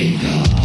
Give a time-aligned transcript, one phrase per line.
[0.00, 0.59] Take off.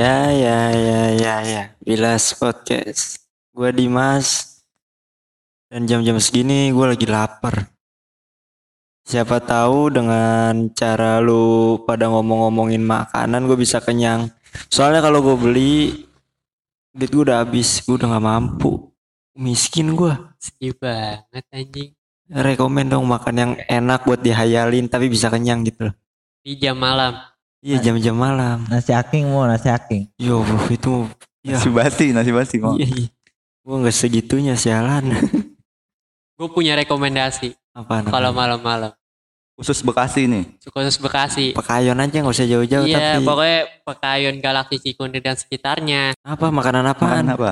[0.00, 1.62] Ya, ya, ya, ya, ya.
[1.84, 3.20] Bilas Podcast.
[3.52, 4.48] Gue Dimas.
[5.68, 7.68] Dan jam-jam segini gue lagi lapar.
[9.04, 14.32] Siapa tahu dengan cara lu pada ngomong-ngomongin makanan gue bisa kenyang.
[14.72, 16.08] Soalnya kalau gue beli,
[16.96, 17.84] duit gue udah habis.
[17.84, 18.88] Gue udah gak mampu.
[19.36, 20.16] Miskin gue.
[20.40, 21.92] Sedih banget anjing.
[22.32, 25.94] Rekomen dong makan yang enak buat dihayalin tapi bisa kenyang gitu loh.
[26.40, 27.20] Di jam malam.
[27.60, 28.64] Iya jam-jam malam.
[28.66, 30.08] Nasi aking mau nasi aking.
[30.16, 31.04] Yo bro itu
[31.44, 32.72] ya Nasi basi, nasi basi mau.
[32.74, 33.08] Iya, iya.
[33.60, 35.12] Gue nggak segitunya sialan.
[36.40, 38.08] Gue punya rekomendasi Apaan?
[38.08, 38.96] kalau malam-malam.
[39.60, 40.56] Khusus Bekasi nih.
[40.64, 41.52] Khusus Bekasi.
[41.52, 46.16] Pekayon aja nggak usah jauh-jauh Iya, tapi pokoknya Pekayon Galaksi Cikunir dan sekitarnya.
[46.16, 47.28] apa makanan apaan?
[47.28, 47.50] Makan apa?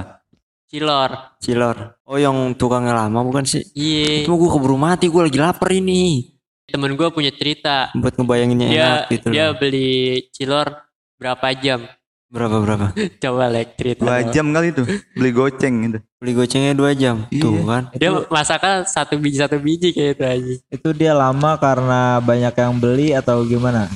[0.72, 1.36] Cilor.
[1.36, 2.00] Cilor.
[2.08, 3.60] Oh yang tukangnya lama bukan sih?
[3.76, 4.24] Iya.
[4.24, 6.32] Cuma gue keburu mati, gue lagi lapar ini.
[6.68, 7.88] Temen gue punya cerita.
[7.96, 9.56] Buat ngebayanginnya Dia enak gitu dia loh.
[9.56, 9.88] beli
[10.36, 10.68] cilor
[11.16, 11.80] berapa jam?
[12.28, 12.86] Berapa berapa?
[13.24, 14.04] Coba like cerita.
[14.04, 14.84] Dua jam kali tuh.
[15.16, 15.98] Beli goceng gitu.
[16.20, 17.24] Beli gocengnya dua jam.
[17.32, 17.40] Iya.
[17.40, 17.82] Tuh kan.
[17.96, 20.54] Dia masaknya satu biji satu biji kayak itu aja.
[20.68, 23.88] Itu dia lama karena banyak yang beli atau gimana?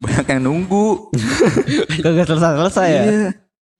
[0.00, 1.12] Banyak yang nunggu.
[2.04, 3.02] Kagak selesai-selesai ya?
[3.04, 3.28] Iya.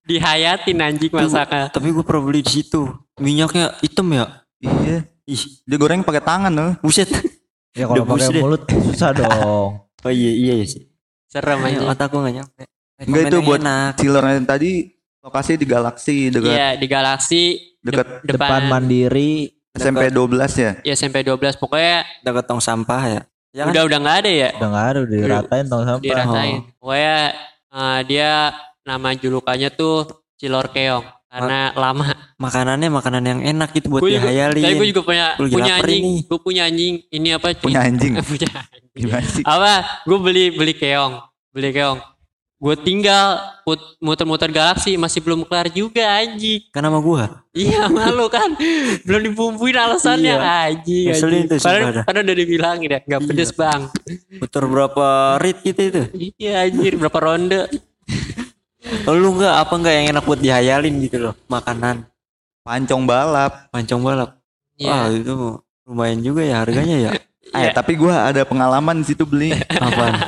[0.07, 1.73] Dihayatin anjing masaknya.
[1.73, 2.93] Tapi gue pernah beli di situ.
[3.17, 4.45] Minyaknya hitam ya.
[4.61, 5.09] Iya.
[5.27, 6.77] Ih, Dia goreng pakai tangan loh.
[6.85, 7.09] buset.
[7.77, 9.71] Ya kalau pakai mulut susah dong.
[10.01, 10.87] Oh iya iya iya sih.
[11.27, 11.89] Serem Ayo, anjing.
[11.89, 12.63] otak gue gak nyampe.
[12.97, 13.93] Enggak itu yang buat enak.
[13.97, 14.71] Cilornya tadi
[15.21, 17.43] lokasi di Galaksi dekat Iya, di Galaksi
[17.81, 19.51] dekat de- Depan mandiri.
[19.75, 20.73] SMP 12 ya.
[20.81, 23.21] ya SMP 12 pokoknya Dekat tong sampah ya.
[23.51, 23.73] Ya kan?
[23.73, 26.05] udah udah nggak ada ya Udah nggak ada, udah diratain tong sampah.
[26.07, 26.59] diratain.
[26.79, 27.17] Pokoknya
[27.69, 28.31] eh, dia
[28.81, 29.97] nama julukannya tuh
[30.37, 31.05] Cilor Keong
[31.37, 32.05] karena lama.
[32.37, 34.65] Makanannya makanan yang enak gitu buat Gua dihayalin.
[34.65, 36.05] Tapi gue juga punya lagi punya anjing.
[36.25, 36.95] Gue punya anjing.
[37.13, 37.47] Ini apa?
[37.53, 37.65] cuy?
[37.69, 38.13] Punya anjing.
[38.33, 38.49] punya
[39.21, 39.45] anjing.
[39.45, 39.73] Apa?
[40.09, 41.21] Gue beli beli keong,
[41.53, 42.01] beli keong.
[42.57, 43.37] Gue tinggal
[44.01, 46.65] muter-muter galaksi masih belum kelar juga anjing.
[46.73, 47.45] Kan sama gua.
[47.57, 48.53] Iya malu kan
[49.09, 50.69] Belum dibumbuin alasannya Iya.
[50.77, 51.09] Anjing
[51.57, 52.05] Padahal, dah.
[52.05, 53.29] padahal udah dibilangin ya Gak Iya.
[53.33, 53.89] pedes bang
[54.37, 55.09] Putar berapa
[55.41, 56.03] rit gitu itu?
[56.37, 57.65] Iya anjir berapa ronde
[59.07, 62.07] Lu enggak apa enggak yang enak buat dihayalin gitu loh makanan
[62.67, 63.71] Pancong balap.
[63.71, 64.31] pancong balap.
[64.83, 65.35] Wah Iya itu
[65.87, 67.11] lumayan juga ya harganya ya.
[67.55, 69.55] Eh, tapi gua ada pengalaman di situ beli.
[69.55, 70.15] Apaan?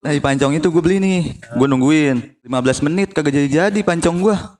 [0.00, 1.36] Nah, di pancong itu gue beli nih.
[1.60, 4.56] Gue nungguin 15 menit kagak jadi-jadi pancong gua.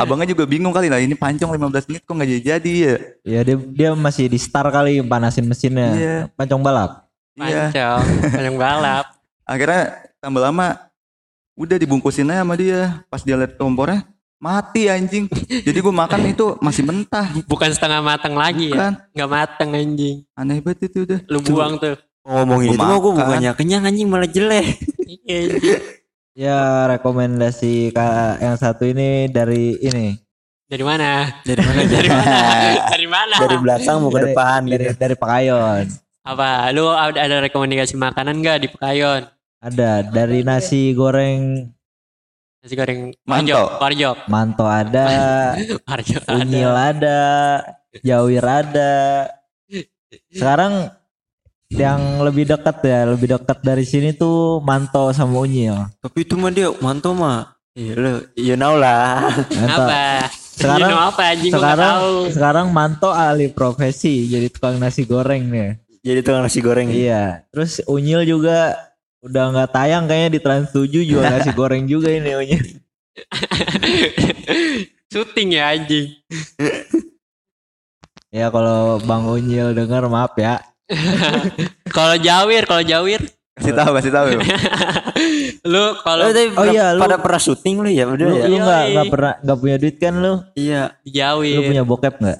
[0.00, 2.94] Abangnya juga bingung kali lah ini pancong 15 menit kok nggak jadi-jadi ya.
[3.20, 5.92] Ya dia dia masih di start kali panasin mesinnya.
[5.92, 6.16] Iya.
[6.32, 7.04] Pancong balap.
[7.36, 7.68] Iya.
[7.68, 9.06] Pancong Pancong balap
[9.52, 9.82] Akhirnya
[10.22, 10.78] tambah lama
[11.58, 13.02] udah dibungkusin aja sama dia.
[13.10, 14.06] Pas dia liat kompornya
[14.38, 15.26] mati anjing.
[15.66, 17.26] Jadi gue makan itu masih mentah.
[17.50, 18.92] Bukan setengah matang lagi ya Bukan.
[19.18, 21.20] Gak matang anjing Aneh banget itu udah.
[21.26, 24.66] Lu buang tuh Ngomongin Gua itu gue bukannya kenyang anjing malah jelek.
[25.12, 25.76] Iya.
[26.32, 30.16] Ya rekomendasi ka- yang satu ini dari ini
[30.64, 31.28] Dari mana?
[31.44, 32.38] Dari mana Dari mana?
[32.88, 33.34] Dari mana?
[33.36, 34.96] Dari belakang mau ke dari, depan dari gitu.
[34.96, 35.84] dari Pekayon.
[36.24, 36.72] Apa?
[36.72, 39.28] Lu ada, ada rekomendasi makanan gak di Pekayon?
[39.62, 41.70] Ada dari nasi goreng
[42.58, 43.50] Nasi goreng Manto.
[43.54, 45.06] Warjok Warjok manto ada,
[45.94, 47.22] ada unyil ada,
[48.00, 48.94] jawir ada.
[50.28, 50.90] Sekarang
[51.68, 55.90] yang lebih dekat ya, lebih dekat dari sini tuh manto sama unyil.
[55.98, 57.50] Tapi itu mah dia manto mah.
[57.72, 59.26] Iya lu, you know lah.
[59.48, 59.82] Manto.
[59.82, 60.02] Apa?
[60.52, 62.14] Sekarang- You know apa anjing Sekarang tahu.
[62.30, 65.82] sekarang manto alih profesi jadi tukang nasi goreng nih.
[66.04, 66.86] Jadi tukang nasi goreng.
[66.86, 67.42] Iya.
[67.50, 68.76] Terus unyil juga
[69.22, 72.64] udah nggak tayang kayaknya di Trans 7 jual nasi goreng juga ini unyil.
[75.12, 76.10] Syuting ya anjing.
[78.32, 80.56] Ya kalau Bang Unyil denger maaf ya.
[81.92, 83.20] Kalau Jawir, kalau Jawir,
[83.52, 84.28] Kasih tahu, kasih tahu.
[85.62, 88.44] Lu kalau Oh, Oh iya, lu- pada pernah syuting lu ya udah Lu ya.
[88.44, 88.92] lu nggak Yoi.
[88.92, 90.32] nggak pernah nggak punya duit kan lu?
[90.52, 90.82] Iya.
[91.02, 91.54] Jawir.
[91.54, 92.38] Lu punya bokep nggak?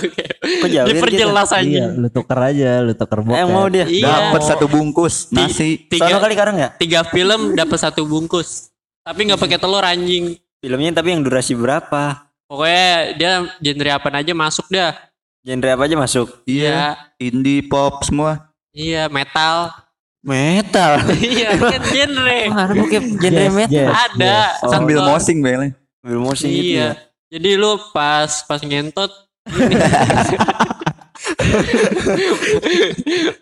[0.62, 1.84] Kok jawir Diperjelas Iya, anjing.
[1.94, 3.36] lu tuker aja, lu tuker bokep.
[3.36, 3.84] Eh mau dia.
[3.84, 4.08] Iya.
[4.08, 5.84] Dapat satu bungkus nasi.
[5.84, 6.68] Tiga, Sono kali karang ya?
[6.74, 8.72] tiga film dapat satu bungkus.
[9.00, 10.38] Tapi nggak pakai telur anjing.
[10.58, 12.24] Filmnya tapi yang durasi berapa?
[12.46, 14.96] Pokoknya dia genre apa aja masuk dah.
[15.40, 16.28] Genre apa aja masuk?
[16.44, 16.94] Iya.
[17.18, 18.48] Indie pop semua.
[18.70, 19.74] Iya, metal.
[20.22, 21.02] Metal.
[21.18, 23.74] iya kan genre Ada bokep genre Yes, metal.
[23.74, 24.62] yes, ada yes.
[24.62, 24.70] Oh.
[24.70, 25.60] Sambil mosing Bel.
[26.02, 26.90] Ambil motion gitu iya ya.
[27.30, 29.10] jadi lu pas pas ngentot
[29.46, 29.74] ini.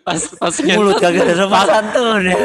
[0.01, 2.35] pas pas Mulut ngentot kagak ada sopan santun ya.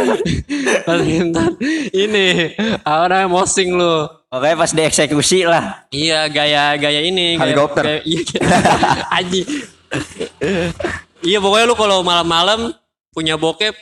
[0.83, 1.53] pas ngentot
[1.93, 5.87] ini namanya mosing lu Oke pas dieksekusi lah.
[5.89, 7.83] Iya gaya gaya ini gaya- Helikopter.
[7.87, 8.21] gaya, iya,
[9.15, 9.43] Aji.
[11.23, 12.71] iya pokoknya lu kalau malam-malam
[13.11, 13.73] punya bokep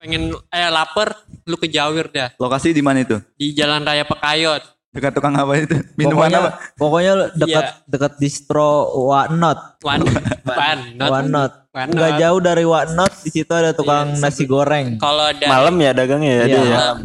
[0.00, 1.12] pengen eh lapar
[1.44, 3.20] lu ke Jawir dah Lokasi di mana itu?
[3.36, 4.64] di Jalan Raya Pekayot.
[4.90, 5.76] Dekat tukang apa itu?
[5.94, 6.50] Minuman pokoknya, apa?
[6.74, 7.86] Pokoknya dekat Iya.
[7.86, 8.70] dekat distro
[9.06, 9.78] Wanot.
[9.80, 11.06] Wan Wan not.
[11.06, 11.52] Wanot.
[11.70, 11.92] Wanot.
[11.94, 14.98] Nggak jauh dari Wanot di situ ada tukang nasi goreng.
[14.98, 16.74] Kalau Malam ya dagangnya ya Iya, dia ya.
[16.74, 16.98] malam.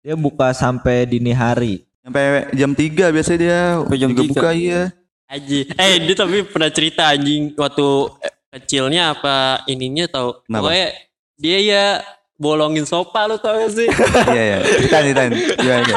[0.00, 1.80] Dia buka sampai dini hari.
[2.00, 4.30] Sampai jam 3 biasanya dia Sampai jam juga 3.
[4.34, 4.82] buka iya.
[5.24, 5.60] Aji.
[5.70, 7.88] Eh dia tapi pernah cerita anjing waktu
[8.50, 10.44] kecilnya apa ininya tau.
[10.44, 10.68] Kenapa?
[10.68, 10.86] Pokoknya
[11.36, 11.84] dia ya
[12.40, 13.84] bolongin sopa lu tau gak sih?
[14.32, 14.58] Iya iya.
[14.64, 15.32] Ceritain ceritain.
[15.60, 15.96] Iya iya.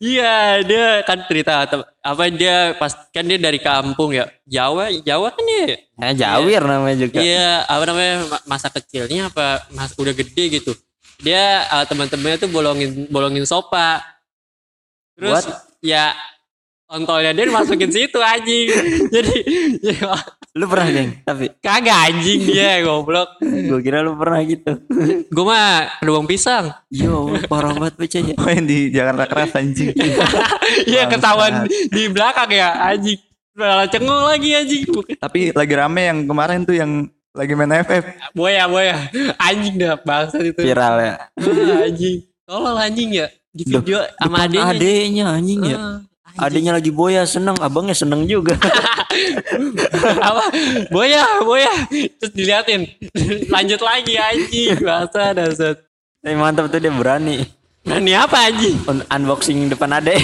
[0.00, 1.68] Iya, dia kan cerita
[2.00, 4.24] apa dia pas kan dia dari kampung ya.
[4.48, 5.84] Jawa, Jawa kan dia.
[6.00, 7.20] Ya, Jawir namanya juga.
[7.20, 10.72] Iya, apa namanya ma- masa kecilnya apa mas udah gede gitu.
[11.20, 14.00] Dia eh, teman-temannya tuh bolongin bolongin sopa.
[15.14, 15.44] Terus
[15.84, 16.16] ya
[16.88, 18.68] ontolnya dia masukin situ anjing.
[19.14, 19.36] Jadi
[19.82, 20.14] ya,
[20.54, 21.10] Lu pernah geng?
[21.26, 23.42] Tapi kagak anjing dia goblok.
[23.42, 24.86] gue kira lu pernah gitu.
[25.26, 26.70] Gue mah kedubang pisang.
[26.94, 28.34] Yo, parah banget bacanya.
[28.38, 29.90] Main di Jakarta Keras anjing.
[30.74, 33.18] Iya ketahuan di belakang ya anjing.
[33.54, 34.82] Malah cengong lagi anjing.
[35.18, 38.04] Tapi lagi rame yang kemarin tuh yang lagi main FF.
[38.30, 39.10] Boya boya
[39.42, 40.62] anjing dah bangsa itu.
[40.62, 41.14] Viral ya.
[41.18, 42.16] Ah, anjing.
[42.46, 43.26] Tolol anjing ya.
[43.50, 44.70] Di video sama adenya.
[44.70, 45.78] adenya anjing ya.
[46.24, 48.56] Ah, Adenya lagi boya seneng, abangnya seneng juga.
[50.20, 50.44] apa
[50.90, 51.70] boya boya
[52.18, 52.82] terus diliatin
[53.46, 55.78] lanjut lagi anjing bahasa dasar
[56.18, 57.44] Tapi mantap tuh dia berani.
[57.84, 60.18] berani apa anjing Un- Unboxing depan adek.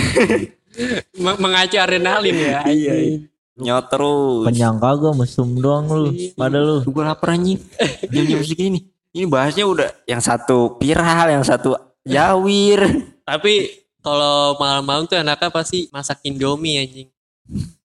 [1.21, 3.29] M- mengacu adrenalin ya anjing
[3.61, 4.49] Nyot terus.
[4.49, 6.11] Kenyang kagak mesum doang lu.
[6.33, 6.81] Pada lu.
[6.81, 7.61] Gue lapar anjing.
[8.09, 8.89] Jam-jam segini.
[9.13, 12.81] Ini bahasnya udah yang satu viral, yang satu jawir.
[13.21, 13.69] tapi
[14.01, 17.09] kalau malam-malam tuh anaknya pasti masak indomie anjing.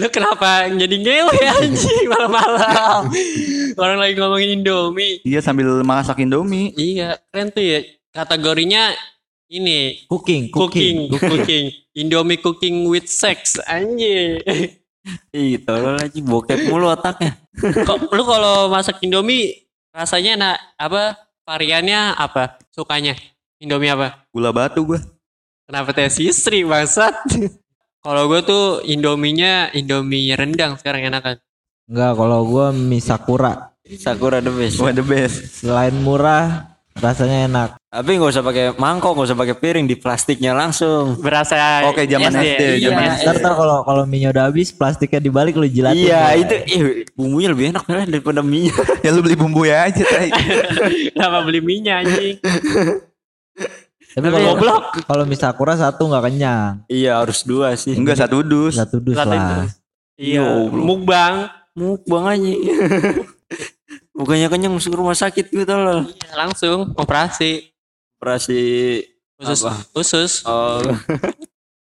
[0.00, 3.12] Lu kenapa jadi ngewe anjing malam-malam?
[3.76, 5.20] Orang lagi ngomongin indomie.
[5.22, 6.72] Iya sambil masak Indomie.
[6.74, 7.78] iya keren tuh ya.
[8.14, 8.94] Kategorinya
[9.50, 10.06] ini.
[10.08, 11.10] Cooking, cooking.
[11.10, 11.28] Cooking.
[11.34, 14.40] cooking, indomie cooking with sex anjing.
[15.34, 17.36] Ih, tolol lagi bokep mulu otaknya.
[17.84, 21.02] kok lu kalau masak indomie rasanya enak apa
[21.44, 22.56] variannya apa?
[22.72, 23.12] Sukanya
[23.58, 25.00] indomie apa Gula batu gua.
[25.66, 27.14] kenapa teh sisri bangsat
[28.04, 31.38] kalau gue tuh indominya indomie rendang sekarang enakan
[31.84, 33.76] Enggak, kalau gua mie sakura.
[33.84, 34.80] Sakura the best.
[34.80, 35.60] Wah the best.
[35.60, 37.70] Selain murah, rasanya enak.
[37.92, 41.20] Tapi nggak usah pakai mangkok, nggak usah pakai piring, di plastiknya langsung.
[41.20, 43.36] berasa Oke, zaman SD, iya, zaman SD.
[43.36, 46.08] Ntar, kalau kalau mie udah habis, plastiknya dibalik lu jilatin.
[46.08, 46.40] Iya, ya.
[46.40, 48.72] itu eh, bumbunya lebih enak malah daripada mie.
[49.04, 50.32] Ya lu beli bumbu ya aja tai.
[51.12, 52.40] kenapa beli minyak anjing
[54.14, 54.82] Tapi kalau goblok.
[55.10, 56.72] kalau mie sakura satu nggak kenyang.
[56.86, 57.98] iya, harus dua sih.
[57.98, 58.78] Enggak satu dus.
[58.78, 59.66] Satu dus Satu lah.
[59.66, 59.74] dus.
[60.14, 62.52] iya mukbang Mukbang aja.
[64.14, 66.06] Bukannya kenyang masuk rumah sakit gitu loh.
[66.06, 67.74] Iya, langsung operasi
[68.22, 68.62] Operasi
[69.34, 69.72] usus Apa?
[69.98, 70.78] usus oh,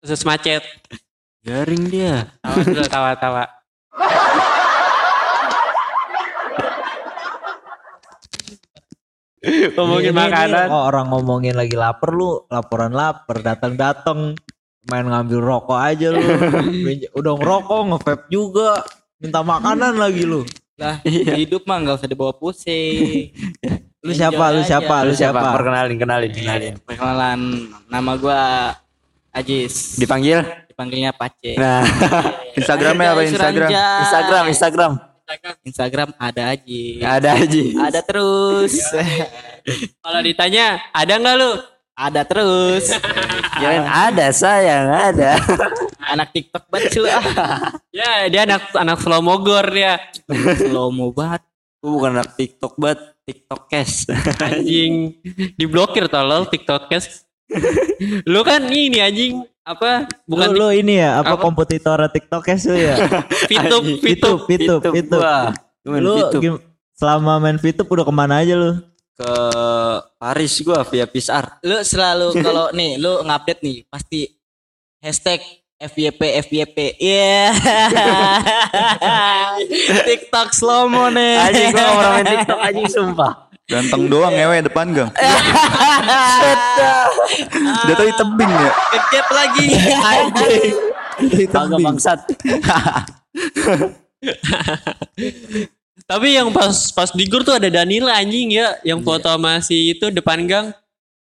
[0.03, 0.59] usus macet
[1.39, 2.27] garing dia.
[2.43, 3.43] tawa dulu tawa tawa
[9.75, 14.35] ngomongin Ini- makanan ini, oh, orang ngomongin lagi lapar lu, laporan lapar, datang-datang
[14.89, 16.19] main ngambil rokok aja lu.
[17.19, 18.83] Udah ngerokok, nge-vape juga,
[19.21, 20.43] minta makanan lagi lu.
[20.79, 20.99] Lah,
[21.39, 23.31] hidup mah nggak usah dibawa pusing.
[23.99, 24.55] Lu siapa?
[24.55, 25.03] Lu siapa?
[25.03, 25.55] Lu siapa?
[25.55, 26.73] Perkenalin, kenalin, kenalin.
[26.83, 27.39] Perkenalan,
[27.91, 28.39] nama gua
[29.29, 29.99] Ajis.
[29.99, 30.41] Dipanggil?
[30.71, 31.53] Dipanggilnya Pace.
[31.59, 31.83] Nah,
[32.55, 33.69] Instagramnya apa Instagram?
[33.75, 34.91] Instagram, Instagram.
[35.61, 37.05] Instagram ada Ajis.
[37.05, 37.63] Ada aja.
[37.85, 38.73] Ada terus.
[40.03, 41.51] kalau ditanya ada nggak lu
[41.93, 42.89] ada terus.
[43.59, 45.37] Kirain ada sayang, ada.
[46.15, 46.97] Anak TikTok banget.
[47.13, 50.01] Ah, ya dia anak anak slow mogor dia
[50.57, 51.45] Slow mo banget.
[51.77, 54.09] Gue bukan anak TikTok banget, TikTok cash.
[54.41, 55.21] anjing
[55.53, 57.29] diblokir tolol tiktokers
[58.25, 61.41] lu kan ini anjing apa Bukan lu, ini ya, apa, Apa?
[61.41, 62.57] kompetitor TikTok ya?
[63.45, 63.97] Fitup Anjing.
[64.01, 65.21] Fitup Fitup, Fitup.
[65.85, 66.41] Lu Fitup.
[66.41, 66.63] gim-
[66.93, 68.73] selama main Fitup udah ke mana aja lu?
[69.13, 69.33] ke
[70.15, 71.59] Paris gua via Pisar.
[71.59, 74.31] Lu selalu kalau nih lu ngupdate nih pasti
[75.03, 75.43] hashtag
[75.75, 76.77] FYP FYP.
[76.95, 77.51] Iya.
[80.07, 81.35] TikTok slow mo nih.
[81.35, 83.33] Anjing gua pernah main TikTok anjing sumpah.
[83.69, 85.13] Ganteng doang ngewe depan gang.
[87.85, 88.71] Udah tau tebing ya.
[88.97, 89.67] Kecep lagi.
[91.53, 92.19] Kagak bangsat.
[96.09, 99.93] Tapi yang pas pas di gor tuh ada Danila anjing ya, yang foto sama si
[99.93, 100.73] itu depan gang.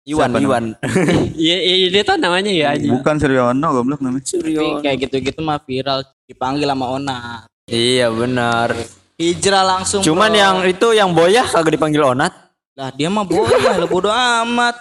[0.08, 0.64] Iwan Siapa Iwan
[1.36, 2.94] Iya, iya dia tuh namanya ya anjing.
[2.96, 4.24] Bukan Suryono goblok namanya.
[4.24, 7.44] Tapi kayak gitu-gitu mah viral dipanggil sama Onat.
[7.68, 8.72] iya benar
[9.18, 10.00] Hijrah langsung.
[10.06, 10.38] cuman bro.
[10.38, 12.30] yang itu yang boyah kagak dipanggil onat
[12.78, 14.78] lah dia mah boleh lah bodo amat.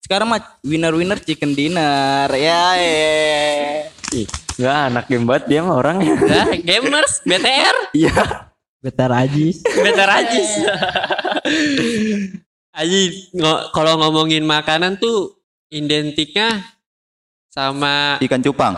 [0.00, 2.30] Sekarang mah winner-winner chicken dinner.
[2.32, 4.24] Ya, ya.
[4.56, 8.48] Nggak anak game banget dia mah orangnya Nah, gamers, BTR, iya
[8.80, 9.60] Betar Ajis.
[9.66, 10.50] BTR Ajis.
[12.76, 13.02] Aji,
[13.72, 15.36] kalau ngomongin makanan tuh
[15.68, 16.60] identiknya
[17.48, 18.76] sama Ikan cupang.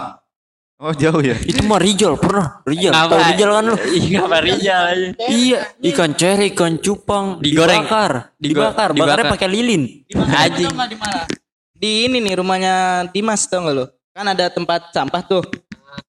[0.78, 1.34] Oh jauh ya.
[1.42, 5.26] itu mah Rijal pernah Rijal tahu Rijal kan lu Iya, apa Rijal aja.
[5.26, 7.82] iya ikan ceri ikan cupang Digoreng.
[7.82, 8.94] dibakar dibakar dibakar.
[8.94, 9.82] bakarnya pakai lilin
[10.14, 10.70] Anjing.
[10.70, 11.26] Di mana?
[11.74, 12.74] Di ini nih rumahnya
[13.10, 13.90] Dimas tau gak lo?
[14.14, 15.42] Kan ada tempat sampah tuh.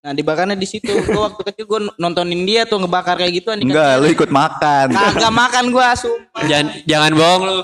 [0.05, 0.89] Nah dibakarnya di situ.
[1.03, 3.49] Gua waktu kecil gua nontonin dia tuh ngebakar kayak gitu.
[3.53, 4.93] Enggak, lu ikut makan.
[4.93, 6.45] Kagak makan gua sumpah.
[6.45, 7.59] Jangan jangan bohong lu.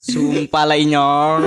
[0.00, 1.40] Sumpah lah inyong.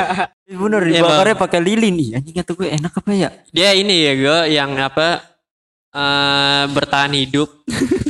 [0.62, 4.12] bener Iya, dibakarnya pakai lilin ih anjing kata gue enak apa ya Dia ini ya
[4.14, 5.26] gue yang apa
[5.90, 7.50] eh bertahan hidup.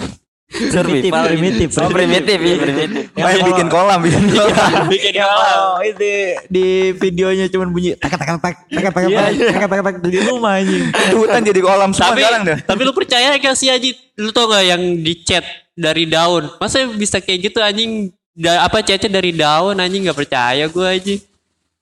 [0.56, 4.88] Primitif, primitif, oh primitif iya primitif Main bikin kolam, bikin kolam.
[4.88, 6.12] Bikin Oh, itu
[6.48, 10.56] di videonya cuman bunyi tak tak tak tak tak tak tak tak tak di rumah
[10.56, 10.88] anjing.
[10.88, 12.58] Itu hutan jadi kolam semua tapi sekarang dah.
[12.64, 13.92] tapi lu percaya gak sih Aji?
[14.16, 15.44] Lu tau gak yang di chat
[15.76, 16.48] dari daun?
[16.56, 18.16] Masa bisa kayak gitu anjing?
[18.36, 21.14] Da, apa chatnya dari daun anjing nggak percaya gue aja.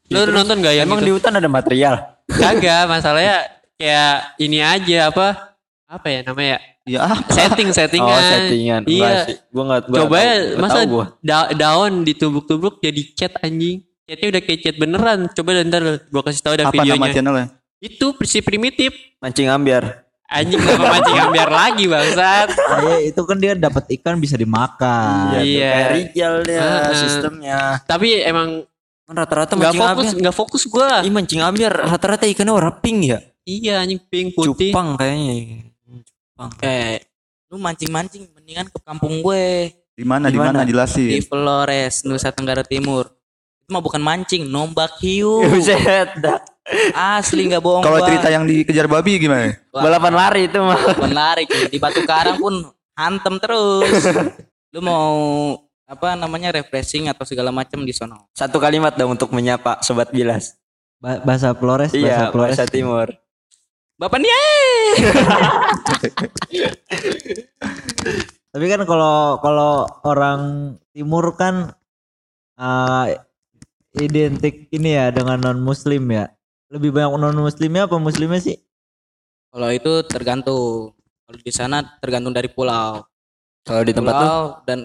[0.07, 1.17] Lu nonton gak yang emang di gitu?
[1.19, 1.95] hutan ada material
[2.29, 3.43] Kagak, masalahnya
[3.75, 5.57] kayak ini aja apa?
[5.91, 6.61] Apa ya namanya?
[6.85, 8.13] Ya ah, Setting settingan.
[8.13, 9.41] oh settingan Iya.
[9.49, 13.81] gua nggak gua Coba ya, masa gua da- daun ditubruk-tubruk jadi chat anjing.
[14.05, 15.19] Chatnya udah kayak chat beneran.
[15.33, 15.83] Coba ntar
[16.13, 17.13] gua kasih tahu ada apa nama videonya.
[17.17, 17.47] channelnya?
[17.81, 18.93] Itu si primitif.
[19.17, 20.04] mancing ambiar
[20.35, 22.49] Anjing kenapa mancing ambiar lagi bangsat.
[22.83, 25.39] Iya, itu kan dia dapat ikan bisa dimakan.
[25.39, 25.71] Iya.
[25.71, 26.91] kayak Rijal dia Ah.
[26.93, 28.67] sistemnya Tapi emang
[29.05, 30.91] kan rata-rata nggak mancing fokus, ambiar nggak fokus gua.
[31.01, 34.73] Ih mancing ambiar rata-rata ikannya warna pink ya Iya anjing pink putih.
[34.73, 35.63] cupang kayaknya
[36.03, 36.99] cupang Eh,
[37.47, 40.27] lu mancing-mancing mendingan ke kampung gue Di mana?
[40.27, 40.51] Di Di mana?
[40.51, 40.67] mana?
[40.67, 41.23] di Jelasin.
[41.23, 43.07] Flores, Nusa Tenggara Timur.
[43.57, 45.45] Itu mah bukan mancing, nombak hiu.
[45.47, 46.11] Buset.
[46.95, 49.55] Asli nggak bohong Kalau cerita yang dikejar babi gimana?
[49.71, 52.55] Wah, balapan lari itu mah menarik di Batu Karang pun
[52.95, 53.91] hantem terus.
[54.75, 55.15] Lu mau
[55.85, 58.27] apa namanya refreshing atau segala macam di sono.
[58.33, 60.57] satu kalimat dong untuk menyapa sobat bilas
[60.97, 62.57] Ba- bahasa Flores, bahasa iya Flores.
[62.57, 63.13] bahasa timur
[64.01, 64.33] Bapak nih
[68.55, 71.75] Tapi kan kalau kalau orang timur kan
[72.55, 73.07] eh,
[73.99, 76.31] identik ini ya dengan non muslim ya.
[76.75, 78.59] Lebih banyak non muslimnya apa muslimnya sih?
[79.55, 80.91] Kalau itu tergantung.
[81.23, 83.07] Kalau di sana tergantung dari pulau.
[83.65, 84.79] kalau di tempat tuh pulau dan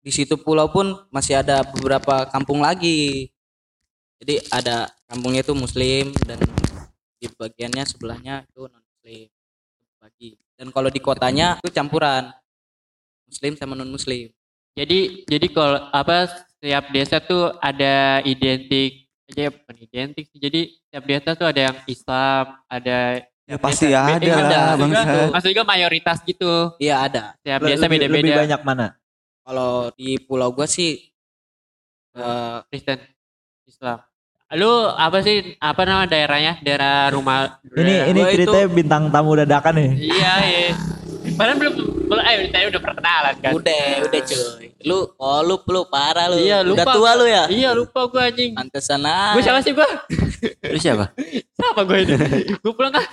[0.00, 3.28] di situ pulau pun masih ada beberapa kampung lagi.
[4.22, 6.38] Jadi ada kampungnya itu muslim dan
[7.18, 9.28] di bagiannya sebelahnya itu non muslim.
[9.98, 10.38] Bagi.
[10.54, 12.30] Dan kalau di kotanya itu campuran
[13.26, 14.30] muslim sama non muslim.
[14.78, 19.03] Jadi jadi kalau apa setiap desa tuh ada identik
[19.34, 20.38] aja bukan identik sih.
[20.38, 22.98] Jadi setiap desa tuh ada yang Islam, ada
[23.44, 25.20] Ya pasti desa- ada lah, maksud bangsa.
[25.34, 26.52] Maksud juga mayoritas gitu.
[26.78, 27.22] Iya ada.
[27.36, 28.40] Setiap Le- desa lebih, lebih beda-beda.
[28.40, 28.86] banyak mana?
[29.44, 31.12] Kalau di pulau gua sih
[32.14, 33.02] eh, Kristen
[33.66, 33.98] Islam.
[34.54, 36.62] Lu apa sih apa nama daerahnya?
[36.62, 39.90] Daerah rumah Ini ini gua itu- ceritanya bintang tamu dadakan nih.
[40.00, 40.62] Iya, iya.
[41.34, 41.74] Padahal belum
[42.06, 43.52] belum eh tadi udah perkenalan kan.
[43.58, 44.66] udah udah cuy.
[44.86, 46.38] Lu oh lu lu parah lu.
[46.38, 46.82] Iya, lupa.
[46.82, 47.44] Udah tua lu ya.
[47.50, 48.54] Iya, lupa gua anjing.
[48.54, 49.34] Pantesan aja.
[49.34, 49.88] Gue siapa sih gua?
[50.70, 51.10] lu siapa
[51.56, 52.14] Siapa gue ini?
[52.54, 53.06] gue pulang ah.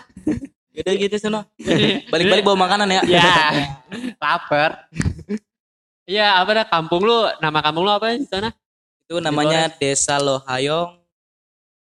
[0.71, 1.41] Udah gitu sono.
[2.11, 3.01] Balik-balik bawa makanan ya.
[3.07, 3.23] Ya,
[4.19, 4.87] lapar.
[6.05, 7.27] Iya, apa dah kampung lu?
[7.39, 8.51] Nama kampung lu apa di sana?
[9.03, 10.99] Itu namanya Desa Lohayong,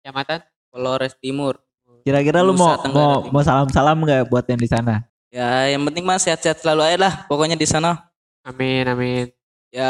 [0.01, 0.41] Kecamatan?
[0.73, 1.59] Flores Timur.
[2.03, 3.31] Kira-kira lu mau Tenggara mau Timur.
[3.31, 5.07] mau salam-salam nggak buat yang di sana?
[5.33, 7.15] Ya, yang penting mah sehat-sehat selalu aja lah.
[7.25, 8.13] Pokoknya di sana.
[8.45, 9.33] Amin, amin.
[9.73, 9.89] Ya,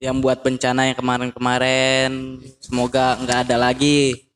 [0.00, 4.32] yang buat bencana yang kemarin-kemarin, semoga nggak ada lagi.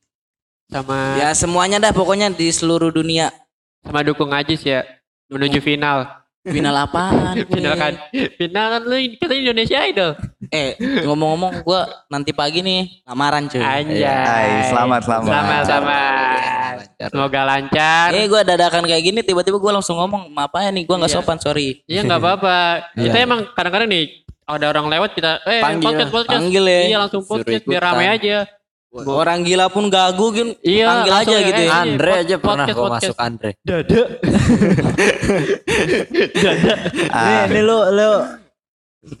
[0.69, 3.33] Sama Ya semuanya dah pokoknya di seluruh dunia.
[3.79, 4.85] sama dukung Ajis ya
[5.31, 6.18] menuju final.
[6.39, 7.35] Final apaan?
[7.51, 7.93] Final kan.
[8.39, 10.11] Final kan lu katanya Indonesia Idol.
[10.49, 10.71] Eh,
[11.03, 13.59] ngomong-ngomong gua nanti pagi nih lamaran cuy.
[13.59, 13.99] Anjay.
[14.01, 15.27] Hai, selamat, selamat.
[15.27, 16.75] Selamat, selamat.
[17.11, 18.07] Semoga lancar.
[18.15, 21.19] Eh, gua dadakan kayak gini tiba-tiba gua langsung ngomong, "Maaf ya nih, gua nggak Iya.
[21.19, 22.57] sopan, sorry." Iya nggak apa-apa.
[22.95, 24.05] Kita emang kadang-kadang nih
[24.49, 25.85] ada orang lewat kita eh Panggil.
[25.85, 26.81] podcast podcast Panggil ya.
[26.89, 28.49] iya langsung podcast biar rame aja
[28.89, 31.71] Orang gila pun gagu kan iya panggil aja gitu ya.
[31.77, 33.05] Andre aja pernah podcast, gua podcast.
[33.05, 33.51] masuk Andre.
[33.61, 34.01] Dada.
[36.09, 38.09] Nih, Ah, ini lu lu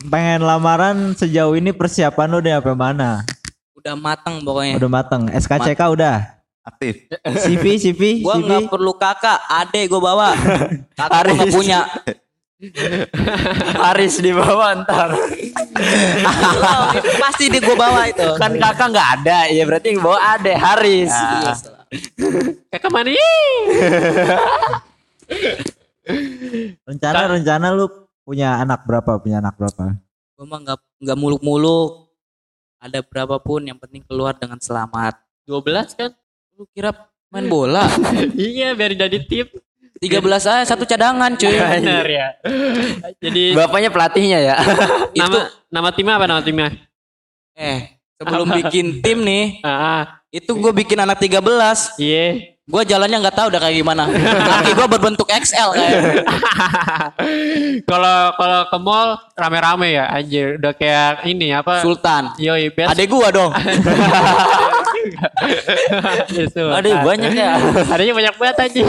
[0.09, 3.09] pengen lamaran sejauh ini persiapan lu udah sampai mana?
[3.77, 4.75] Udah matang pokoknya.
[4.81, 5.29] Udah mateng.
[5.29, 6.17] SKCK udah.
[6.59, 7.05] aktif.
[7.45, 10.33] CV CV Gua nggak perlu kakak, ade gue bawa.
[10.97, 11.53] Kakak gua nggak Haris.
[11.55, 11.79] punya.
[13.83, 15.15] Haris di bawah ntar.
[17.23, 18.27] pasti di gue bawa itu.
[18.35, 21.07] kan kakak nggak ada, ya berarti yang bawa ada Haris.
[21.07, 21.53] Iya,
[22.67, 23.59] kakak mana Ih.
[26.83, 27.87] Rencana rencana lu
[28.27, 29.23] punya anak berapa?
[29.23, 29.95] Punya anak berapa?
[30.35, 32.11] Gue mah nggak nggak muluk-muluk.
[32.79, 35.19] Ada berapapun yang penting keluar dengan selamat.
[35.47, 36.11] 12 kan
[36.59, 36.91] Lu kira
[37.31, 37.87] main bola?
[38.35, 39.47] iya biar jadi tim
[39.99, 41.51] 13 aja satu cadangan cuy.
[41.59, 42.27] benar ya
[43.19, 44.55] jadi Bapaknya pelatihnya ya.
[45.19, 46.69] itu nama nama timnya apa nama timnya
[47.59, 50.03] eh sebelum bikin tim nih, ah ah.
[50.27, 51.39] itu gue bikin anak 13.
[52.03, 54.05] iya Gue jalannya nggak tahu udah kayak gimana.
[54.13, 56.21] Kaki gue berbentuk XL kayak.
[57.89, 62.37] kalau kalau ke mall rame-rame ya anjir udah kayak ini apa Sultan.
[62.37, 63.49] yoi best Adek gua dong.
[66.29, 67.57] itu Aduh banyak ya.
[67.89, 68.85] adanya banyak banget anjir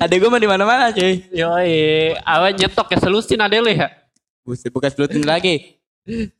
[0.00, 1.28] Adek gua mah di mana-mana cuy.
[1.30, 1.76] yoi
[2.18, 3.92] awan nyetok ya selusin ada lu ya
[4.40, 5.76] Buset bukan selutin lagi.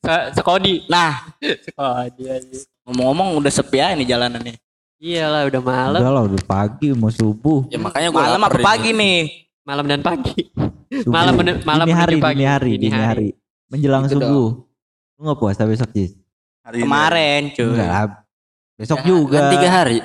[0.01, 4.57] Se- sekodi Nah, sekodi anjir ngomong-ngomong udah sepi aja nih jalanannya.
[4.97, 7.69] iyalah udah malam Udah lah udah pagi mau subuh.
[7.69, 8.99] Ya makanya gua Malam apa pagi ini.
[8.99, 9.19] nih?
[9.61, 10.51] malam dan pagi
[10.91, 11.13] Subuh.
[11.13, 12.35] malam malam dini hari, pagi.
[12.35, 13.07] dini hari, Dini dini hari.
[13.07, 13.29] hari.
[13.71, 14.49] Menjelang Gitu subuh.
[15.15, 15.93] Lu nggak puasa besok?
[15.93, 16.83] Hari ini.
[16.83, 17.65] Kemarin cuy.
[17.69, 18.09] Enggak.
[18.75, 19.37] Besok Ya, juga.
[19.39, 19.99] Kan tiga hari.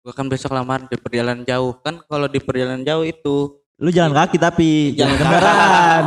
[0.00, 1.76] Gua kan besok lamaran di perjalanan jauh.
[1.78, 3.36] Kan kalau di perjalanan jauh itu
[3.76, 6.04] Lu jalan kaki tapi Jalan kendaraan.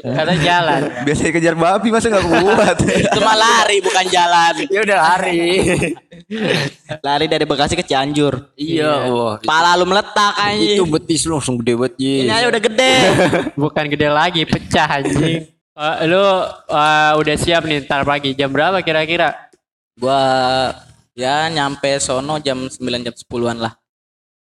[0.00, 2.76] karena jalan Biasanya kejar babi masa nggak kuat.
[3.02, 4.54] itu mah lari bukan jalan.
[4.66, 5.42] Ya udah hari.
[6.98, 8.54] Lari dari Bekasi ke Cianjur.
[8.54, 9.38] iya, wah.
[9.42, 10.58] Pala lu meletak aja.
[10.78, 11.94] Itu betis lu langsung gede banget.
[11.98, 12.92] Ini aja udah gede.
[13.62, 15.42] bukan gede lagi pecah anjing
[15.78, 16.18] Eh, lu
[16.68, 19.30] eh, udah siap nih ntar pagi jam berapa kira-kira
[19.94, 20.18] gua
[21.18, 23.74] ya nyampe sono jam 9 jam 10-an lah.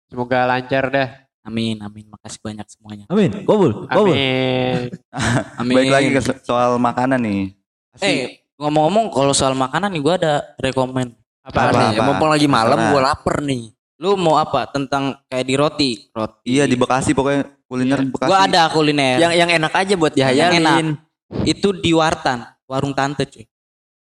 [0.06, 1.10] semoga lancar dah
[1.46, 2.10] Amin, amin.
[2.10, 3.06] Makasih banyak semuanya.
[3.06, 3.46] Amin.
[3.46, 4.18] Kabul, kabul.
[4.18, 4.90] amin
[5.62, 5.76] Amin.
[5.78, 7.54] Baik lagi ke so- soal makanan nih.
[8.02, 11.14] Eh, ngomong-ngomong kalau soal makanan nih gua ada rekomen.
[11.46, 11.90] apa, Apa, Apa, nih?
[11.94, 12.02] apa?
[12.02, 13.70] Mumpung lagi malam gua lapar nih.
[14.02, 15.92] Lu mau apa tentang kayak di roti?
[16.10, 16.50] Roti.
[16.50, 18.26] Iya di Bekasi pokoknya kuliner Bekasi.
[18.26, 19.22] Gua ada kuliner.
[19.22, 20.98] Yang yang enak aja buat dihayalin.
[21.46, 23.46] itu di Wartan, warung tante cuy.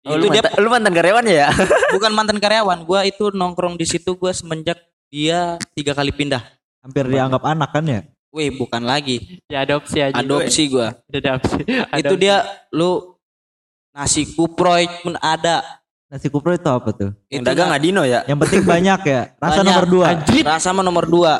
[0.09, 1.47] Oh, itu lu, dia mantan, lu mantan karyawan ya?
[1.95, 2.79] bukan mantan karyawan.
[2.83, 6.41] Gua itu nongkrong di situ gua semenjak dia tiga kali pindah.
[6.81, 8.01] Hampir dianggap anak kan ya?
[8.29, 9.41] Wih, bukan lagi.
[9.45, 10.93] diadopsi aja Adopsi gua.
[11.13, 11.61] adopsi
[11.97, 13.17] Itu dia lu
[13.89, 15.61] nasi kuproy pun ada.
[16.09, 17.13] Nasi kupro itu apa tuh?
[17.29, 18.25] Yang Itu dagang na- Adino ya?
[18.25, 19.21] Yang penting banyak ya.
[19.37, 19.65] Rasa Banyak.
[19.69, 20.05] nomor dua.
[20.41, 21.33] Rasa mah nomor dua.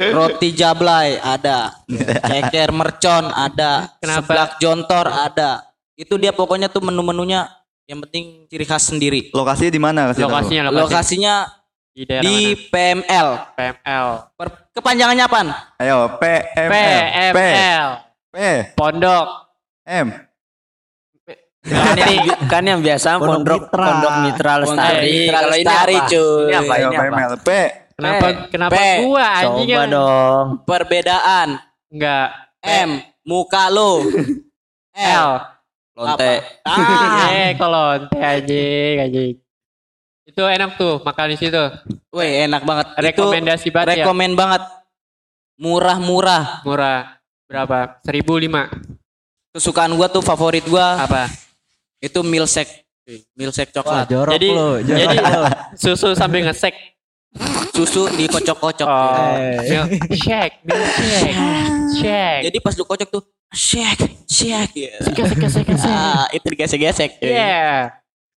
[0.00, 1.76] Roti jablay ada.
[2.24, 3.92] Ceker mercon ada.
[4.00, 4.16] Kenapa?
[4.24, 5.67] Seblak jontor ada.
[5.98, 7.50] Itu dia pokoknya tuh menu-menunya
[7.90, 9.34] yang penting ciri khas sendiri.
[9.34, 10.00] Lokasinya di mana?
[10.14, 11.34] Lokasinya lokasi Lokasinya
[11.90, 12.70] di daerah di mana?
[12.70, 13.28] PML.
[13.58, 14.06] PML
[14.38, 15.48] Per- kepanjangannya apaan?
[15.82, 16.22] Ayo P
[16.54, 17.88] M L P PML
[18.30, 18.36] P
[18.78, 19.26] Pondok
[19.82, 20.06] M.
[21.68, 22.14] kan, yang,
[22.46, 23.84] kan yang biasa Pondok pondok Mitra.
[23.90, 25.02] pondok mitra lestari.
[25.02, 26.06] Mitra Kalau ini Lestari, apa?
[26.06, 26.46] cuy.
[26.46, 26.74] Ini apa?
[26.78, 27.02] Ini P apa?
[27.02, 27.50] M L P.
[27.98, 28.82] kenapa kenapa P.
[29.02, 30.44] gua anjing Coba dong.
[30.62, 31.48] Perbedaan
[31.90, 32.28] enggak
[32.62, 32.90] M
[33.26, 34.06] muka lo.
[34.94, 35.57] L
[35.98, 36.32] Lonte.
[36.62, 39.34] Ah, eh kalau teh anjing anjing
[40.22, 41.58] itu enak tuh makan di situ
[42.10, 42.86] weh enak banget.
[42.96, 44.62] rekomendasi Itu banget ya rekomen banget.
[45.58, 46.62] Murah-murah.
[46.62, 48.70] murah berapa seribu lima
[49.50, 51.26] Kesukaan gua tuh favorit gua apa
[51.98, 52.86] itu milkshake.
[53.02, 53.24] Cuy.
[53.34, 54.04] Milkshake Wah, coklat.
[54.06, 54.70] jorok Jadi- lu.
[54.78, 55.42] jorok jadi lu.
[55.74, 56.74] susu sambil ngesek
[57.72, 58.86] Susu dikocok-kocok.
[58.86, 59.58] oh Eh.
[59.66, 61.34] milkshake milkshake
[61.92, 64.72] shake Jadi pas lu kocok tuh shake, shake.
[64.72, 65.08] gitu.
[65.14, 67.10] gesek gesek gesek Ah, itu digesek-gesek.
[67.18, 67.32] cuy.
[67.32, 67.92] yeah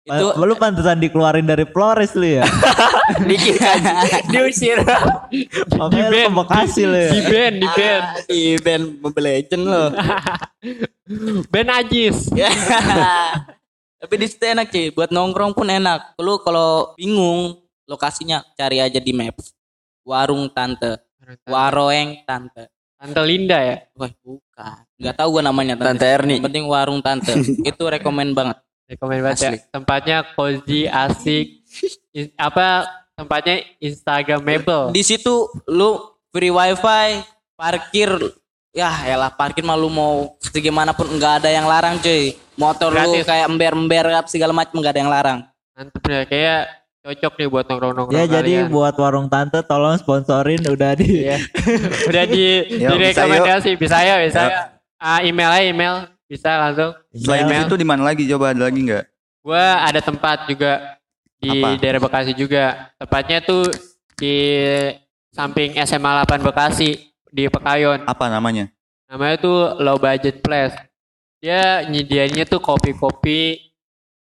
[0.05, 2.45] Itu Lu pantesan dikeluarin dari Flores lu ya.
[3.29, 3.77] Dikit kan.
[4.33, 4.81] Diusir.
[5.77, 7.11] Makanya lu ke Bekasi lu ya.
[7.13, 9.83] di band di band Ah, di band Mobile Legend lo.
[11.45, 12.17] band Ajis
[13.99, 16.15] Tapi di situ enak cuy, buat nongkrong pun enak.
[16.17, 19.51] Lu kalau bingung lokasinya cari aja di Maps.
[20.07, 20.97] Warung Tante,
[21.45, 22.71] Waroeng Tante.
[22.99, 24.77] Tante Linda ya Wah, bukan.
[24.99, 26.35] Enggak tahu gua namanya Tante Erni.
[26.37, 27.31] Yang penting warung Tante.
[27.69, 28.59] Itu rekomen banget.
[28.89, 31.61] rekomend banget ya tempatnya cozy asik
[32.09, 36.01] In- apa tempatnya instagramable Di situ lu
[36.33, 37.21] free wifi,
[37.53, 38.09] parkir
[38.69, 42.97] ya elah parkir mah lu mau segimana pun nggak ada yang larang cuy motor lu
[43.13, 43.25] Gratis.
[43.25, 45.39] kayak ember-ember segala macam nggak ada yang larang
[45.77, 46.61] Mantep ya kayak
[46.99, 48.71] cocok nih buat nongkrong-nongkrong Ya jadi kalian.
[48.71, 51.37] buat warung tante tolong sponsorin udah di Iya.
[52.11, 54.61] Udah di Yuk, direkomendasi bisa ya bisa ya.
[54.95, 55.95] Ah, email aja email
[56.27, 56.91] bisa langsung.
[57.09, 57.65] Selain email.
[57.65, 59.05] itu di mana lagi coba ada lagi nggak?
[59.39, 60.99] Gua ada tempat juga
[61.39, 61.79] di Apa?
[61.79, 62.91] daerah Bekasi juga.
[62.95, 63.71] Tepatnya tuh
[64.19, 64.35] di
[65.31, 68.03] samping SMA 8 Bekasi di Pekayon.
[68.03, 68.67] Apa namanya?
[69.07, 70.75] Namanya tuh low budget place.
[71.39, 73.71] Dia nyediainnya tuh kopi-kopi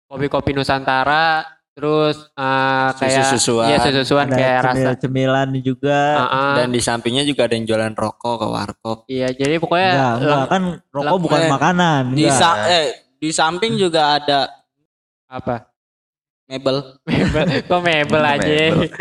[0.06, 3.66] kopi-kopi Nusantara terus eh, kayak Susu-susuan.
[3.66, 6.00] Iya, susu-susuan ada kayak rasa cemil-cemilan juga.
[6.14, 6.54] Ah, ah.
[6.60, 8.98] Dan di sampingnya juga ada yang jualan rokok ke warkop.
[9.08, 12.02] Iya, jadi pokoknya Enggak, enggak kan rokok bukan eh, makanan.
[12.12, 12.36] di enggak.
[12.36, 14.52] sa- eh di samping juga ada
[15.26, 15.71] apa?
[16.52, 18.44] Mebel Mebel, kok mebel aja.
[18.44, 18.92] Mebel.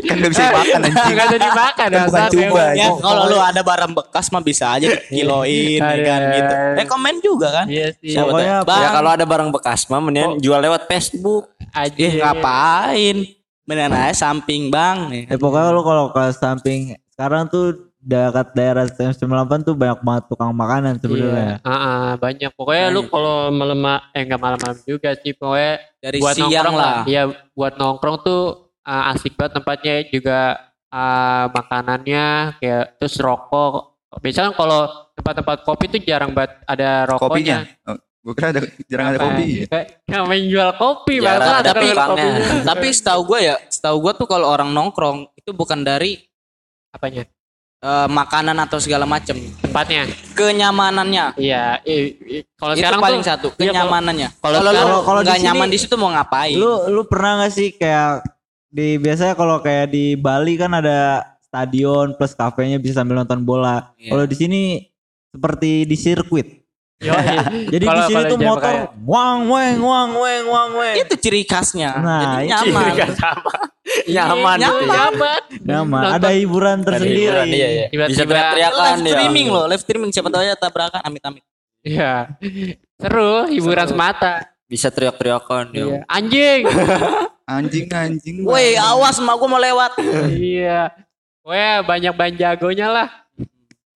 [0.00, 0.94] Kan nggak bisa dimakan, anjing.
[1.10, 1.88] Nggak bisa dimakan.
[1.90, 6.02] Kan bukan coba, ya kalau lu ada barang bekas mah bisa aja kiloin Ada.
[6.06, 8.14] kan gitu eh komen juga kan Iya sih.
[8.14, 11.50] Pokoknya Ya kalau ada barang bekas mah mendingan jual lewat Facebook.
[11.70, 11.94] Aja.
[11.96, 13.16] eh, ngapain
[13.62, 18.88] beneran aja samping bang nih Eh pokoknya lu kalau ke samping sekarang tuh dekat daerah
[18.88, 21.60] SM98 tuh banyak banget tukang makanan sebenarnya.
[21.60, 21.68] Iya.
[21.68, 22.50] Ah, ah, banyak.
[22.56, 23.80] Pokoknya lu kalau malam
[24.16, 25.36] eh enggak malam-malam juga sih.
[25.36, 28.42] Pokoknya dari buat siang nongkrong lah Iya, buat nongkrong tuh
[28.82, 30.38] ah, asik banget tempatnya juga
[30.88, 34.00] ah, makanannya kayak terus rokok.
[34.18, 34.80] Biasanya kan kalau
[35.14, 37.28] tempat-tempat kopi tuh jarang banget ada rokoknya.
[37.30, 37.58] Kopinya.
[37.84, 39.26] Oh, gue kira ada jarang ada Apa?
[39.28, 39.48] kopi.
[39.68, 41.60] Kayak nggak main jual kopi, Jarang Bang.
[41.60, 42.32] ada Tapi tukangnya.
[42.64, 46.16] tapi setahu gue ya setahu gue tuh kalau orang nongkrong itu bukan dari
[46.90, 47.28] apanya?
[47.80, 50.04] Eh, makanan atau segala macem Tempatnya.
[50.34, 54.98] kenyamanannya Iya, i- i- kalau itu sekarang paling tuh satu iya, kalau- kenyamanannya kalau kalau
[55.02, 58.20] kalau di nggak nyaman di situ mau ngapain Lu lu pernah gak sih kayak
[58.68, 63.90] di biasanya kalau kayak di Bali kan ada stadion plus kafenya bisa sambil nonton bola.
[63.98, 64.14] Iya.
[64.14, 64.60] Kalau di sini
[65.26, 66.59] seperti di sirkuit.
[67.00, 67.36] Yoi.
[67.72, 70.96] Jadi Kalau- di sini tuh motor kayak- wang weng wang weng wang weng.
[70.98, 73.52] itu ciri khasnya Nah, Jadi nyaman Nggak sama.
[74.06, 74.92] Nyaman Iya, gitu ya.
[74.92, 75.42] nyaman.
[75.64, 76.02] Nyaman.
[76.14, 77.26] Ada hiburan tersendiri.
[77.26, 77.86] Hiburan, iya, iya.
[77.88, 79.10] Tiba-tiba- Bisa teriak-teriakan live dia.
[79.10, 81.42] streaming loh live streaming siapa tahu ya tabrakan amit amit
[81.80, 82.12] Iya.
[82.94, 83.96] Seru, hiburan Seru.
[83.96, 84.34] semata.
[84.64, 85.64] Bisa teriak-teriakan.
[85.72, 86.04] Iya.
[86.06, 86.60] Anjing.
[87.50, 88.36] Anjing anjing.
[88.42, 89.98] woi awas mak gua mau lewat
[90.30, 90.94] iya.
[91.40, 93.08] Pokoknya banyak ban jagonya lah.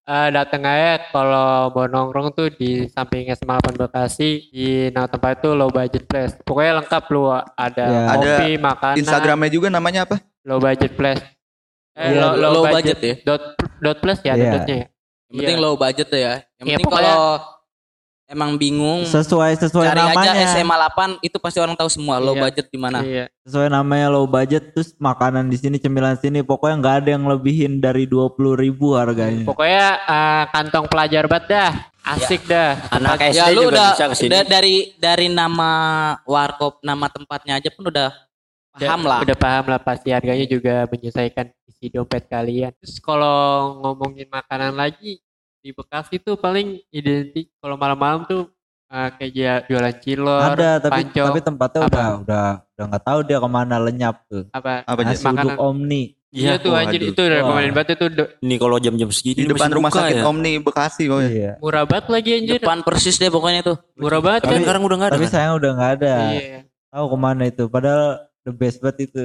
[0.05, 5.41] Eh datang aja kalau mau nongkrong tuh di samping SMA 8 Bekasi di nama tempat
[5.41, 6.37] itu low budget place.
[6.45, 8.13] Pokoknya lengkap lu ada Ya.
[8.13, 10.21] kopi, makanan, Instagramnya juga namanya apa?
[10.45, 11.25] low budget place.
[11.97, 13.15] Eh, Iya, low, low budget ya?
[13.25, 14.53] Dot, dot plus ya, ada Iya.
[14.53, 14.87] dotnya ya.
[15.25, 15.65] yang penting Iya.
[15.65, 17.29] low budget ya yang Iya, penting pokoknya- kalau
[18.27, 20.33] emang bingung Sesuai sesuai cari namanya.
[20.33, 22.43] aja SMA 8 itu pasti orang tahu semua low Iya.
[22.43, 23.29] budget di mana Iya.
[23.41, 27.79] Sesuai namanya low budget terus makanan di sini cemilan sini pokoknya nggak ada yang lebihin
[27.79, 29.45] dari 20.000 ribu harganya.
[29.45, 31.73] Pokoknya eh, kantong pelajar banget dah.
[32.03, 32.77] Asik dah.
[32.91, 34.29] Anak SD ya lu juga udah bisa ke sini.
[34.31, 35.71] da- dari dari nama
[36.23, 38.13] warkop nama tempatnya aja pun udah
[38.71, 42.77] paham Udah- lah Udah paham lah pasti harganya juga menyesuaikan isi dompet kalian.
[42.77, 43.41] Terus kalau
[43.81, 45.24] ngomongin makanan lagi
[45.65, 48.53] di Bekasi tuh paling identik kalau malam-malam tuh
[48.87, 51.89] eh, kayak jualan cilor, ada tapi pancong, tapi tempatnya Apa?
[51.89, 54.45] udah udah udah nggak tahu dia ke mana lenyap tuh.
[54.53, 55.33] apa Apa Nasi aja?
[55.33, 55.45] makanan.
[55.49, 56.05] uduk Omni.
[56.35, 57.13] Iya tuh anjir waduh.
[57.15, 58.07] itu udah rekomenin banget itu
[58.43, 60.25] Ini kalau jam-jam segini Di depan rumah sakit ya.
[60.27, 61.31] Omni Bekasi kok ya.
[61.31, 61.53] Iya.
[61.63, 62.59] murah banget lagi anjir.
[62.59, 64.63] depan persis deh pokoknya tuh Murah banget Tapi kan.
[64.67, 65.17] sekarang udah nggak ada.
[65.17, 65.33] Tapi kan?
[65.33, 66.15] sayang udah nggak ada.
[66.35, 66.59] Iya.
[66.91, 67.65] Tahu ke mana itu?
[67.71, 68.05] Padahal
[68.43, 69.25] the best banget itu.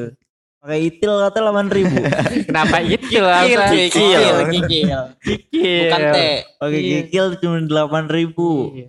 [0.60, 1.96] Pakai itil kata 8 ribu.
[2.52, 3.48] Kenapa itu lah?
[3.48, 5.02] Kikil, kikil, kikil.
[5.24, 5.82] Kikil.
[5.88, 6.36] Bukan teh.
[6.60, 6.98] Pakai Iya.
[7.08, 8.76] kikil cuma 8 ribu.
[8.76, 8.88] Iya.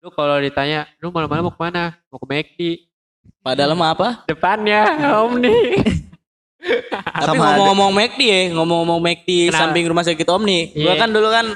[0.00, 2.00] Lu kalau ditanya, lu malam-malam mau ke mana?
[2.08, 2.60] Mau ke McD.
[3.44, 4.08] Padahal mah apa?
[4.24, 4.82] Depannya
[5.20, 5.84] Omni.
[7.12, 10.72] Tapi ngomong-ngomong McD ya, ngomong-ngomong McD samping rumah sakit Omni.
[10.72, 11.00] Gua Iya.
[11.06, 11.46] kan dulu kan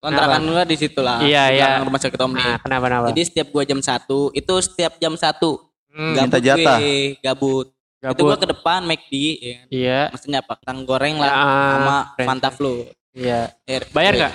[0.00, 1.22] kontrakan gua di situ lah.
[1.22, 1.78] Iya, di iya.
[1.78, 2.40] rumah sakit Omni.
[2.40, 3.06] Nah, kenapa kenapa?
[3.14, 6.78] Jadi setiap gua jam 1, itu setiap jam 1 Hmm, gabut Minta jatah.
[6.80, 7.66] gue, gabut.
[8.02, 8.42] Itu gua gabut.
[8.42, 9.54] ke depan McD ya.
[9.54, 9.66] kan.
[9.70, 10.00] Iya.
[10.10, 10.52] Maksudnya apa?
[10.58, 11.38] Kentang goreng lah Ya,
[11.70, 12.28] sama friend.
[12.28, 12.74] Fanta Flu.
[13.12, 13.40] Iya.
[13.62, 14.32] Eh, Bayar eh, nggak?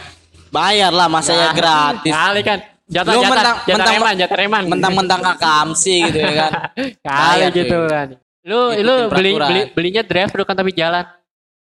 [0.47, 2.13] Bayar lah, masa ya gratis.
[2.13, 2.59] Kali kan.
[2.87, 4.63] Jatah Lu jatah mentang- jatah mentang- reman, jatah reman.
[4.65, 6.51] Mentang-mentang kakak Amsi gitu ya kan.
[7.11, 7.91] Kali bayar, gitu cuy.
[7.91, 8.07] kan.
[8.47, 11.03] Lu Ikutin lu beli, beli belinya drive lu kan tapi jalan.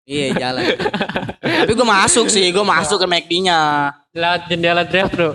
[0.03, 0.63] Iya jalan.
[1.39, 3.59] Tapi gue masuk sih, gue masuk ke McD-nya.
[4.11, 5.31] Lewat jendela drive lu.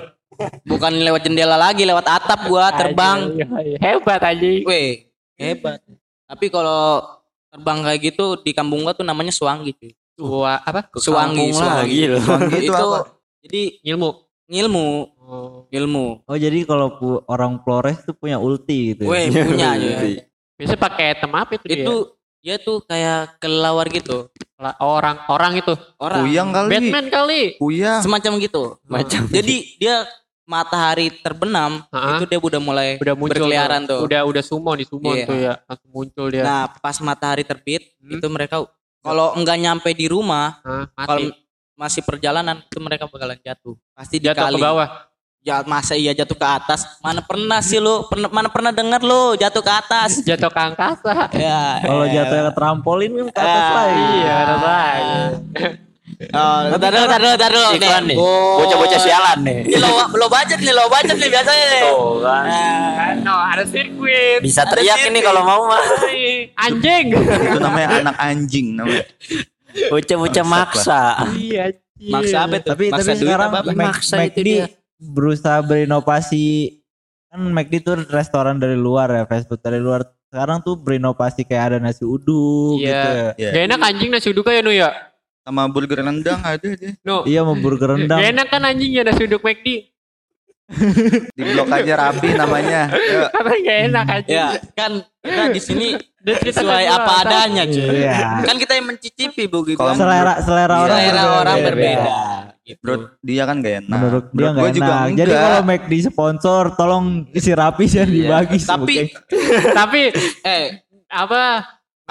[0.62, 3.30] Bukan lewat jendela lagi, lewat atap gua terbang.
[3.32, 4.60] Anjing, Hebat anjing.
[4.64, 5.06] Weh,
[5.38, 5.78] hebat.
[6.32, 7.04] Tapi kalau
[7.46, 9.92] terbang kayak gitu di kampung gua tuh namanya suwangi cuy.
[10.16, 10.88] Wah, apa?
[10.94, 11.76] Suwangi, Kampung suwangi.
[11.76, 12.00] lagi.
[12.16, 12.98] Suwangi itu Itu apa?
[13.40, 14.10] jadi Ilmu.
[14.44, 14.88] ngilmu,
[15.22, 15.64] Oh.
[15.70, 16.06] ilmu.
[16.24, 16.92] Oh jadi kalau
[17.24, 19.04] orang Flores tuh punya ulti gitu.
[19.04, 19.08] ya?
[19.08, 19.96] Weh, punya ya.
[20.58, 21.76] Biasa pakai item apa itu dia?
[21.78, 21.94] Itu
[22.38, 24.28] dia tuh kayak kelelawar gitu.
[24.58, 26.68] La- orang orang itu orang Kuyang kali.
[26.68, 28.00] Batman kali Kuyang.
[28.00, 29.20] semacam gitu Macam.
[29.26, 29.94] jadi dia
[30.52, 32.14] matahari terbenam Ha-ha.
[32.14, 34.04] itu dia udah mulai udah muncul berkeliaran tuh.
[34.04, 35.24] udah udah summon di summon Iya.
[35.24, 36.42] tuh ya langsung muncul dia.
[36.42, 38.12] Nah pas matahari terbit Hmm.
[38.12, 38.60] itu mereka
[38.98, 41.32] kalau enggak nyampe di rumah Hah, kalau
[41.74, 43.74] masih perjalanan itu mereka bakalan jatuh.
[43.90, 44.60] Pasti jatuh dikali.
[44.60, 44.88] ke bawah?
[45.42, 46.86] Ya masa iya jatuh ke atas?
[47.00, 48.06] Mana pernah sih lu?
[48.06, 49.34] Pernah mana pernah dengar lu?
[49.34, 50.10] Jatuh ke atas.
[50.28, 51.26] Jatuh ke angkasa.
[51.34, 52.14] Ya Kalau eh.
[52.14, 54.04] jatuhnya ke trampolin kan ke atas Ah, lagi.
[54.14, 55.18] iya ada lagi
[56.28, 58.16] oh tar dulu tar dulu tar dulu Iklan nih.
[58.16, 58.58] Oh.
[58.58, 59.58] Bocah-bocah sialan nih.
[59.64, 62.44] ini lo lo budget nih lo budget nih biasanya nih Tuh kan.
[62.44, 65.82] Nah, no ada sirkuit Bisa Ada teriak ini kalau mau mah.
[66.58, 69.04] anjing Itu namanya anak anjing namanya.
[69.88, 71.02] Bocah-bocah maksa.
[71.32, 73.70] iya maksa apa itu Tapi maksa tapi sekarang apa apa?
[73.72, 74.66] Mac- Maksa itu McD dia.
[74.98, 76.46] berusaha berinovasi
[77.26, 81.64] kan McD itu restoran dari luar ya fast food dari luar sekarang tuh berinovasi kayak
[81.64, 82.88] ada nasi uduk Iya.
[82.88, 83.08] gitu
[83.38, 83.50] Iya.
[83.50, 84.90] gak enak anjing nasi uduk ya nu ya
[85.42, 86.94] Sama burger rendang ada dia.
[87.02, 89.90] no iya mau burger rendang gak enak kan anjingnya nasi uduk McD
[91.36, 92.88] Di blok aja rapi namanya.
[92.88, 93.28] Ya.
[93.34, 95.86] karena gak enak anjing ya kan kita di sini
[96.22, 98.40] sesuai apa adanya cuy Iya.
[98.40, 101.34] kan kita yang mencicipi begitu Kalau selera selera orang selera berbeda.
[101.36, 102.14] orang berbeda
[102.62, 102.78] gitu.
[102.80, 103.90] Menurut dia kan gak enak.
[103.92, 105.42] menurut dia Menurut nggak gua juga enak jadi enggak.
[105.44, 108.22] kalau McD sponsor tolong isi rapi dibagi
[108.56, 108.64] Iya.
[108.64, 109.18] tapi sebagainya.
[109.74, 110.00] tapi
[110.54, 110.64] eh
[111.10, 111.42] apa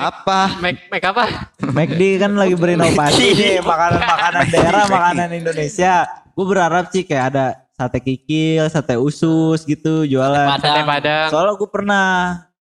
[0.02, 0.40] apa?
[0.58, 1.24] Mac Mac apa?
[1.62, 3.26] McD kan lagi berinovasi.
[3.38, 6.10] Nih makanan-makanan daerah makanan Indonesia.
[6.34, 7.46] Gue berharap sih kayak ada
[7.78, 10.58] sate kikil sate usus gitu jualan.
[10.58, 11.30] Sate padang.
[11.30, 12.06] Soalnya gue pernah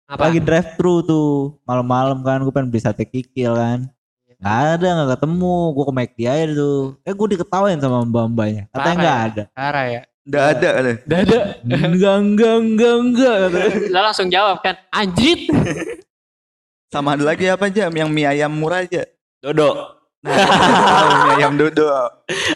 [0.09, 0.21] apa?
[0.25, 1.61] lagi drive thru tuh.
[1.69, 3.85] Malam-malam kan gue pengen beli sate kikil kan.
[4.39, 5.57] Nggak ada nggak ketemu.
[5.77, 6.81] Gue ke McD aja tuh.
[7.05, 9.27] Eh gue diketawain sama mbak mbaknya katanya Parah nggak ya?
[9.29, 9.43] ada.
[9.53, 10.03] Parah ya?
[10.29, 10.91] Nggak ada ada.
[11.05, 11.39] Udah ada
[11.89, 13.37] enggak enggak enggak enggak.
[13.93, 15.49] Lo langsung jawab kan Anjrit
[16.89, 19.05] Sama ada lagi apa aja yang mie ayam murah aja.
[19.45, 20.01] Dodo.
[20.19, 21.85] Tahu mie ayam dodo.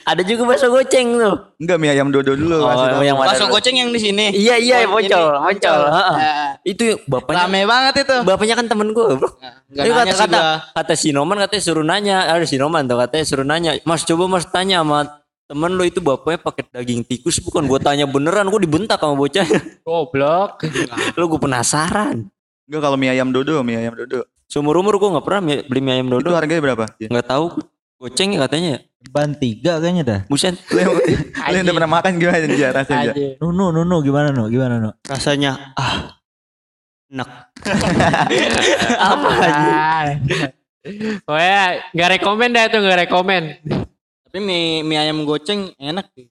[0.09, 1.37] Ada juga bakso goceng tuh.
[1.61, 2.64] Enggak mie ayam dodo dulu.
[2.64, 2.97] tahu.
[2.97, 3.61] Oh, yang bakso dulu?
[3.61, 6.16] goceng yang di sini Iya iya Oh, heeh.
[6.16, 9.29] Eh, Itu bapaknya rame banget itu bapaknya kan temen gue bro.
[9.68, 10.40] nggak Itu kata, kata,
[10.75, 13.71] kata Sinoman katanya suruh nanya, ada Sinoman tuh katanya suruh nanya.
[13.85, 18.09] Mas coba mas tanya sama temen lo itu bapaknya pakai daging tikus bukan gue tanya
[18.09, 20.64] beneran gue dibentak sama bocahnya Goblok
[21.12, 22.33] lo gue penasaran
[22.68, 24.27] Enggak kalau mie ayam dodo, mie ayam dodo.
[24.46, 26.85] seumur umur gue nggak pernah beli mie ayam Itu dodo harganya berapa?
[27.01, 27.46] nggak tahu.
[28.03, 28.83] Goceng ya katanya.
[28.83, 30.20] Ya ban tiga kayaknya dah.
[30.27, 30.55] Buset.
[30.70, 30.90] Lu yang,
[31.66, 33.12] udah pernah makan gimana aja rasanya?
[33.42, 36.18] Nunu Nunu gimana nu gimana nu rasanya ah
[37.11, 37.31] enak.
[39.11, 40.07] Apa aja Ah.
[41.22, 41.62] Pokoknya
[41.94, 43.42] gak rekomen dah itu gak rekomen.
[44.27, 46.27] Tapi mie, mie ayam goceng enak sih.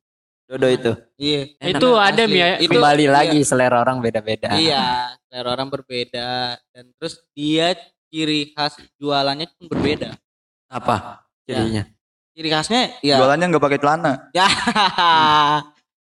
[0.52, 0.92] Dodo itu.
[1.16, 1.56] Iya.
[1.72, 3.12] Itu ada mie ay- itu kembali iya.
[3.16, 4.52] lagi selera orang beda-beda.
[4.60, 7.72] Iya selera orang berbeda dan terus dia
[8.12, 10.20] ciri khas jualannya pun berbeda.
[10.68, 11.88] Apa jadinya
[12.36, 13.16] ciri khasnya ya.
[13.16, 14.28] Jualannya nggak pakai celana.
[14.36, 14.48] ya.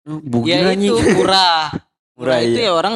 [0.05, 1.73] Bugil ya itu murah.
[2.15, 2.71] Murah, murah itu iya.
[2.71, 2.95] ya orang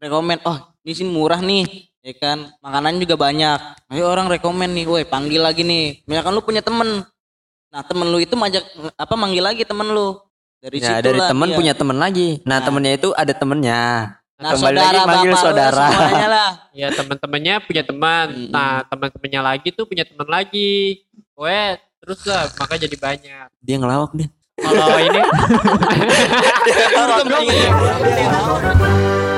[0.00, 2.48] rekomen oh di sini murah nih ya kan.
[2.62, 3.60] Makanan juga banyak.
[3.90, 6.00] Ayo orang rekomen nih woi panggil lagi nih.
[6.06, 7.02] Misalkan lu punya temen.
[7.68, 8.62] Nah temen lu itu majak
[8.94, 10.16] apa manggil lagi temen lu.
[10.64, 11.56] Dari ya situ dari lah teman dia.
[11.60, 12.40] punya teman lagi.
[12.48, 12.64] Nah, Nah.
[12.64, 13.80] temennya itu ada temennya
[14.34, 15.86] nah kembali saudara lagi manggil bapak saudara.
[15.88, 16.50] semuanya lah.
[16.80, 18.26] Ya teman-temannya punya teman.
[18.34, 18.50] Mm-mm.
[18.50, 21.06] Nah teman-temannya lagi tuh punya teman lagi.
[21.34, 23.46] Pokoknya terus lah maka jadi banyak.
[23.62, 24.28] Dia ngelawak dia.
[24.54, 25.18] Kalau ini